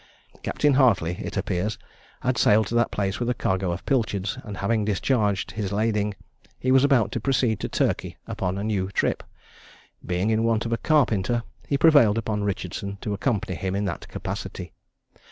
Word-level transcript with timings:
Capt. 0.41 0.63
Hartley, 0.63 1.19
it 1.21 1.37
appears, 1.37 1.77
had 2.21 2.35
sailed 2.35 2.65
to 2.65 2.73
that 2.73 2.89
place 2.89 3.19
with 3.19 3.29
a 3.29 3.35
cargo 3.35 3.71
of 3.71 3.85
pilchards, 3.85 4.39
and 4.43 4.57
having 4.57 4.83
discharged 4.83 5.51
his 5.51 5.71
lading, 5.71 6.15
he 6.57 6.71
was 6.71 6.83
about 6.83 7.11
to 7.11 7.19
proceed 7.19 7.59
to 7.59 7.69
Turkey 7.69 8.17
upon 8.25 8.57
a 8.57 8.63
new 8.63 8.89
trip. 8.89 9.21
Being 10.03 10.31
in 10.31 10.43
want 10.43 10.65
of 10.65 10.73
a 10.73 10.77
carpenter, 10.77 11.43
he 11.67 11.77
prevailed 11.77 12.17
upon 12.17 12.43
Richardson 12.43 12.97
to 13.01 13.13
accompany 13.13 13.55
him 13.55 13.75
in 13.75 13.85
that 13.85 14.07
capacity. 14.07 14.73